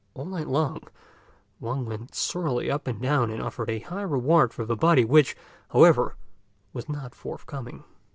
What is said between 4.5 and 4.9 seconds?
for the